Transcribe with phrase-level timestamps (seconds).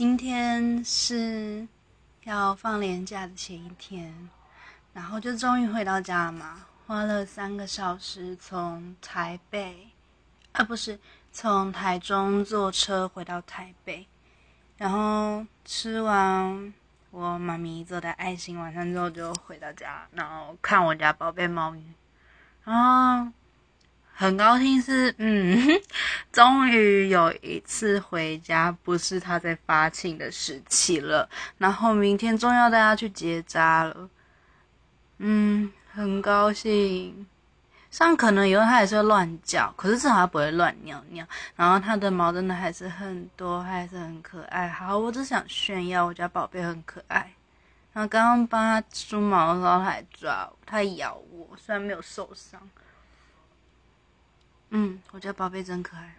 [0.00, 1.68] 今天是
[2.24, 4.30] 要放年假的前一天，
[4.94, 9.88] 然后就终于回到家了嘛，花了三个小时从台北，
[10.52, 10.98] 啊不是
[11.30, 14.06] 从台中坐车回到台北，
[14.78, 16.72] 然后吃完
[17.10, 21.84] 我妈咪做的爱心晚餐之后就回到家，然后看我家宝贝猫咪，
[22.64, 23.30] 然后。
[24.12, 25.80] 很高兴是，嗯，
[26.32, 31.28] 终于有一次回家，不是他在发情的时期了。
[31.58, 34.08] 然后明天终于要带他去结扎了，
[35.18, 37.26] 嗯，很高兴。
[37.90, 41.26] 上可能以后他还是会乱叫，可是至少他不会乱尿尿。
[41.56, 44.68] 然后他的毛真的还是很多，还是很可爱。
[44.68, 47.32] 好，我只想炫耀我家宝贝很可爱。
[47.92, 52.60] 然后刚刚帮他梳毛的时候，他还抓，他咬我，虽然没有受伤。
[55.12, 56.14] 我家宝贝真可爱。